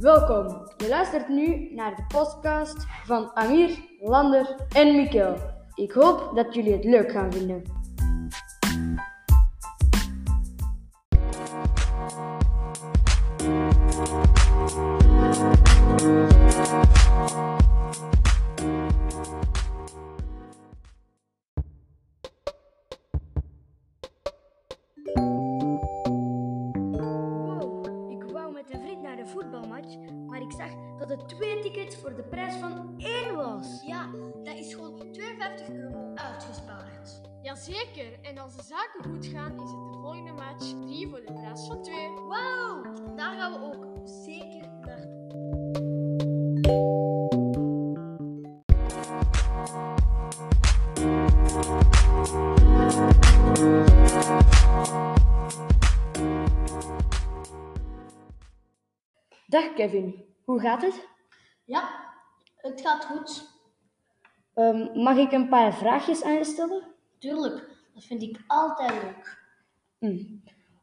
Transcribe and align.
Welkom. 0.00 0.68
Je 0.76 0.88
luistert 0.88 1.28
nu 1.28 1.74
naar 1.74 1.96
de 1.96 2.04
podcast 2.08 2.86
van 3.04 3.30
Amir, 3.34 3.78
Lander 4.00 4.56
en 4.74 4.96
Mikkel. 4.96 5.36
Ik 5.74 5.92
hoop 5.92 6.32
dat 6.34 6.54
jullie 6.54 6.72
het 6.72 6.84
leuk 6.84 7.12
gaan 7.12 7.32
vinden. 7.32 7.62
Voetbalmatch, 29.38 29.96
maar 30.26 30.40
ik 30.40 30.52
zag 30.52 30.70
dat 30.98 31.08
het 31.08 31.28
twee 31.28 31.60
tickets 31.60 31.96
voor 31.96 32.14
de 32.14 32.22
prijs 32.22 32.54
van 32.54 32.94
één 32.96 33.34
was. 33.34 33.82
Ja, 33.86 34.10
dat 34.44 34.58
is 34.58 34.74
gewoon 34.74 35.12
52 35.12 35.68
euro 35.68 36.14
uitgespaard. 36.14 37.20
Jazeker, 37.42 38.18
en 38.22 38.38
als 38.38 38.56
de 38.56 38.62
zaken 38.62 39.10
goed 39.10 39.26
gaan, 39.26 39.52
is 39.52 39.70
het 39.70 39.92
de 39.92 39.98
volgende 40.00 40.32
match 40.32 40.74
3 40.80 41.08
voor 41.08 41.20
de 41.26 41.32
prijs 41.32 41.66
van 41.66 41.82
2. 41.82 41.96
Wauw, 42.28 42.82
daar 43.16 43.38
gaan 43.38 43.52
we 43.52 43.58
ook 43.62 43.87
Dag 59.50 59.74
Kevin, 59.74 60.24
hoe 60.44 60.60
gaat 60.60 60.82
het? 60.82 61.08
Ja, 61.64 61.88
het 62.56 62.80
gaat 62.80 63.04
goed. 63.04 63.50
Ehm, 64.54 65.00
mag 65.02 65.16
ik 65.16 65.32
een 65.32 65.48
paar 65.48 65.74
vraagjes 65.74 66.22
aan 66.22 66.32
je 66.32 66.44
stellen? 66.44 66.82
Tuurlijk, 67.18 67.68
dat 67.94 68.04
vind 68.04 68.22
ik 68.22 68.40
altijd 68.46 69.02
leuk. 69.02 69.38
Hm. 69.98 70.24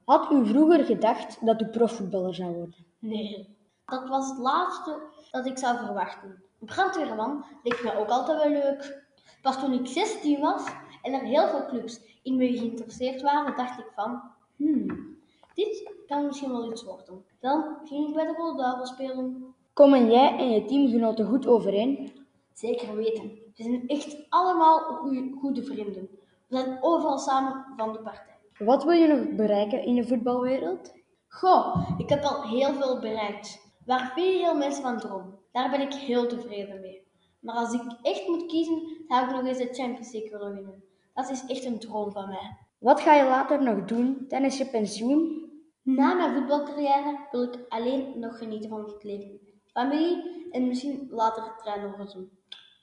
Had 0.05 0.31
u 0.31 0.45
vroeger 0.45 0.85
gedacht 0.85 1.45
dat 1.45 1.61
u 1.61 1.65
profvoetballer 1.65 2.35
zou 2.35 2.53
worden? 2.53 2.85
Nee, 2.99 3.57
dat 3.85 4.07
was 4.09 4.29
het 4.29 4.37
laatste 4.37 5.01
dat 5.31 5.45
ik 5.45 5.57
zou 5.57 5.77
verwachten. 5.77 6.43
Brandweerman 6.59 7.45
leek 7.63 7.83
me 7.83 7.97
ook 7.97 8.09
altijd 8.09 8.37
wel 8.37 8.51
leuk. 8.51 9.03
Pas 9.41 9.59
toen 9.59 9.73
ik 9.73 9.87
16 9.87 10.39
was 10.39 10.63
en 11.01 11.13
er 11.13 11.21
heel 11.21 11.47
veel 11.47 11.65
clubs 11.65 12.19
in 12.23 12.35
me 12.35 12.57
geïnteresseerd 12.57 13.21
waren, 13.21 13.57
dacht 13.57 13.79
ik 13.79 13.91
van, 13.95 14.21
hmm, 14.55 15.17
dit 15.53 15.94
kan 16.07 16.25
misschien 16.25 16.51
wel 16.51 16.71
iets 16.71 16.83
worden. 16.83 17.25
Dan 17.39 17.77
ging 17.83 18.07
ik 18.07 18.13
bij 18.13 18.25
de 18.25 18.33
Rode 18.37 18.57
Duivel 18.61 18.85
spelen. 18.85 19.53
Komen 19.73 20.11
jij 20.11 20.37
en 20.37 20.51
je 20.51 20.65
teamgenoten 20.65 21.25
goed 21.27 21.47
overeen? 21.47 22.11
Zeker 22.53 22.95
weten. 22.95 23.23
We 23.23 23.63
zijn 23.63 23.87
echt 23.87 24.25
allemaal 24.29 24.79
goeie- 24.79 25.35
goede 25.39 25.63
vrienden. 25.63 26.09
We 26.47 26.57
zijn 26.57 26.77
overal 26.81 27.17
samen 27.17 27.65
van 27.77 27.93
de 27.93 27.99
partij. 27.99 28.37
Wat 28.57 28.83
wil 28.83 28.93
je 28.93 29.07
nog 29.07 29.35
bereiken 29.35 29.83
in 29.83 29.95
de 29.95 30.07
voetbalwereld? 30.07 30.93
Goh, 31.27 31.89
ik 31.97 32.09
heb 32.09 32.23
al 32.23 32.41
heel 32.43 32.73
veel 32.73 32.99
bereikt. 32.99 33.73
Waar 33.85 34.11
veel 34.15 34.55
mensen 34.55 34.83
van 34.83 34.99
dromen. 34.99 35.37
Daar 35.51 35.69
ben 35.69 35.81
ik 35.81 35.93
heel 35.93 36.27
tevreden 36.27 36.81
mee. 36.81 37.03
Maar 37.39 37.55
als 37.55 37.73
ik 37.73 37.81
echt 38.01 38.27
moet 38.27 38.45
kiezen, 38.45 38.81
zou 39.07 39.25
ik 39.25 39.31
nog 39.31 39.45
eens 39.45 39.57
de 39.57 39.73
Champions 39.73 40.11
League 40.11 40.31
willen 40.31 40.53
winnen. 40.53 40.83
Dat 41.13 41.29
is 41.29 41.45
echt 41.47 41.65
een 41.65 41.79
droom 41.79 42.11
van 42.11 42.27
mij. 42.29 42.57
Wat 42.77 43.01
ga 43.01 43.13
je 43.15 43.23
later 43.23 43.63
nog 43.63 43.85
doen 43.85 44.25
tijdens 44.27 44.57
je 44.57 44.65
pensioen? 44.65 45.44
Na 45.85 46.13
mijn 46.13 46.33
voetbalcarrière 46.33 47.27
wil 47.31 47.43
ik 47.43 47.55
alleen 47.69 48.19
nog 48.19 48.37
genieten 48.37 48.69
van 48.69 48.83
het 48.85 49.03
leven. 49.03 49.39
Familie 49.73 50.47
en 50.51 50.67
misschien 50.67 51.07
later 51.11 51.53
trainer 51.63 51.97
worden. 51.97 52.29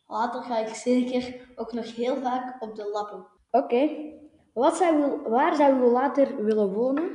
Later 0.07 0.43
ga 0.43 0.59
ik 0.59 0.69
zeker 0.75 1.49
ook 1.57 1.73
nog 1.73 1.95
heel 1.97 2.17
vaak 2.17 2.63
op 2.63 2.77
de 2.77 2.91
lappen. 2.93 3.27
Oké. 3.51 3.89
Wat 4.55 4.77
zou 4.77 4.97
u- 4.97 5.29
Waar 5.31 5.55
zou 5.55 5.75
u 5.81 5.85
later 5.85 6.45
willen 6.45 6.73
wonen? 6.73 7.11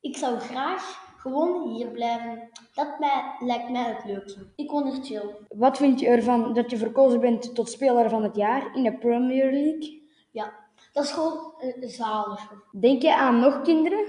Ik 0.00 0.16
zou 0.16 0.38
graag 0.38 1.06
gewoon 1.18 1.68
hier 1.68 1.88
blijven. 1.88 2.48
Dat 2.74 2.98
mij, 2.98 3.34
lijkt 3.40 3.70
mij 3.70 3.82
het 3.82 4.04
leukste. 4.04 4.46
Ik 4.56 4.70
woon 4.70 4.86
hier 4.90 5.02
chill. 5.04 5.34
Wat 5.48 5.76
vind 5.76 6.00
je 6.00 6.06
ervan 6.06 6.52
dat 6.54 6.70
je 6.70 6.76
verkozen 6.76 7.20
bent 7.20 7.54
tot 7.54 7.70
speler 7.70 8.10
van 8.10 8.22
het 8.22 8.36
jaar 8.36 8.76
in 8.76 8.82
de 8.82 8.98
Premier 8.98 9.52
League? 9.52 10.08
Ja, 10.30 10.52
dat 10.92 11.04
is 11.04 11.10
gewoon 11.12 11.52
eh, 11.58 11.88
zalig. 11.88 12.52
Denk 12.80 13.02
je 13.02 13.14
aan 13.16 13.40
nog 13.40 13.62
kinderen? 13.62 14.04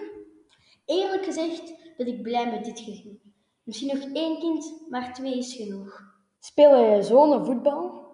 Eerlijk 0.90 1.24
gezegd 1.24 1.74
ben 1.98 2.08
ik 2.08 2.22
blij 2.22 2.52
met 2.52 2.66
dit 2.66 2.80
gezin. 2.80 3.34
Misschien 3.64 3.98
nog 3.98 4.14
één 4.14 4.40
kind, 4.40 4.86
maar 4.90 5.14
twee 5.14 5.38
is 5.38 5.56
genoeg. 5.56 6.02
Spelen 6.40 6.96
je 6.96 7.04
zonen 7.04 7.46
voetbal? 7.46 8.08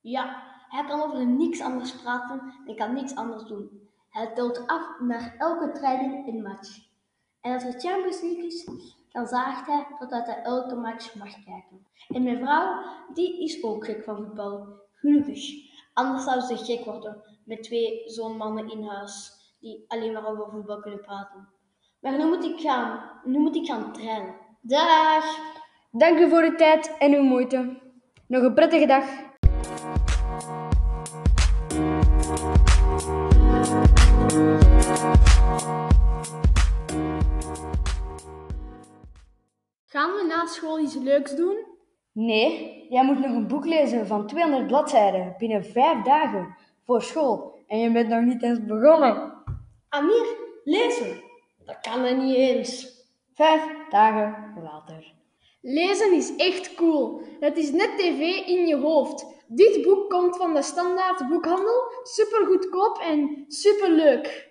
Ja, 0.00 0.42
hij 0.68 0.84
kan 0.84 1.02
over 1.02 1.26
niks 1.26 1.60
anders 1.60 1.92
praten 1.92 2.52
en 2.66 2.76
kan 2.76 2.94
niks 2.94 3.14
anders 3.14 3.44
doen. 3.44 3.88
Hij 4.10 4.32
telt 4.34 4.66
af 4.66 5.00
naar 5.00 5.34
elke 5.38 5.72
training 5.72 6.28
en 6.28 6.42
match. 6.42 6.78
En 7.40 7.52
als 7.52 7.62
het 7.62 7.80
Champions 7.82 8.20
League 8.20 8.46
is, 8.46 8.68
dan 9.12 9.26
zaagt 9.26 9.66
hij 9.66 9.86
totdat 9.98 10.26
hij 10.26 10.42
elke 10.42 10.74
match 10.74 11.14
mag 11.14 11.32
kijken. 11.44 11.86
En 12.08 12.22
mijn 12.22 12.38
vrouw, 12.38 12.82
die 13.14 13.42
is 13.42 13.62
ook 13.62 13.84
gek 13.84 14.04
van 14.04 14.16
voetbal. 14.16 14.66
Gelukkig. 14.92 15.44
Anders 15.94 16.24
zou 16.24 16.40
ze 16.40 16.56
gek 16.56 16.84
worden 16.84 17.22
met 17.44 17.62
twee 17.62 18.02
zo'n 18.06 18.36
mannen 18.36 18.70
in 18.70 18.82
huis 18.82 19.32
die 19.60 19.84
alleen 19.88 20.12
maar 20.12 20.26
over 20.30 20.50
voetbal 20.50 20.80
kunnen 20.80 21.00
praten. 21.00 21.56
Maar 22.00 22.18
nu 22.18 22.24
moet 22.26 22.44
ik 22.44 22.60
gaan. 22.60 23.00
Nu 23.24 23.38
moet 23.38 23.56
ik 23.56 23.66
gaan 23.66 23.92
trainen. 23.92 24.34
Dag! 24.60 25.24
Dank 25.90 26.18
u 26.18 26.28
voor 26.28 26.42
uw 26.42 26.54
tijd 26.54 26.96
en 26.98 27.14
uw 27.14 27.22
moeite. 27.22 27.80
Nog 28.26 28.42
een 28.42 28.54
prettige 28.54 28.86
dag. 28.86 29.04
Gaan 39.84 40.12
we 40.12 40.24
na 40.28 40.46
school 40.46 40.80
iets 40.80 40.94
leuks 40.94 41.36
doen? 41.36 41.66
Nee, 42.12 42.86
jij 42.88 43.04
moet 43.04 43.18
nog 43.18 43.30
een 43.30 43.48
boek 43.48 43.64
lezen 43.64 44.06
van 44.06 44.26
200 44.26 44.66
bladzijden 44.66 45.34
binnen 45.38 45.64
vijf 45.64 46.02
dagen 46.02 46.56
voor 46.84 47.02
school. 47.02 47.64
En 47.66 47.78
je 47.78 47.92
bent 47.92 48.08
nog 48.08 48.24
niet 48.24 48.42
eens 48.42 48.64
begonnen. 48.64 49.42
Amir, 49.88 50.26
lezen! 50.64 51.27
Dat 51.68 51.80
kan 51.80 52.04
er 52.04 52.16
niet 52.16 52.36
eens. 52.36 52.88
Vijf 53.34 53.62
dagen 53.90 54.54
later. 54.62 55.12
Lezen 55.60 56.12
is 56.12 56.36
echt 56.36 56.74
cool. 56.74 57.22
Het 57.40 57.56
is 57.56 57.70
net 57.70 57.98
tv 57.98 58.46
in 58.46 58.66
je 58.66 58.76
hoofd. 58.76 59.26
Dit 59.46 59.82
boek 59.82 60.10
komt 60.10 60.36
van 60.36 60.54
de 60.54 60.62
standaard 60.62 61.28
boekhandel. 61.28 61.92
Super 62.02 62.46
goedkoop 62.46 62.98
en 62.98 63.44
super 63.48 63.90
leuk. 63.90 64.48